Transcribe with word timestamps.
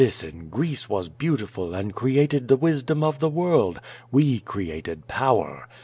Listen. 0.01 0.47
Greece 0.49 0.89
was 0.89 1.09
beautiful 1.09 1.75
and 1.75 1.93
created 1.93 2.47
the 2.47 2.55
wisdom 2.57 3.03
of 3.03 3.19
the 3.19 3.29
world; 3.29 3.79
we 4.11 4.39
created 4.39 5.07
power. 5.07 5.67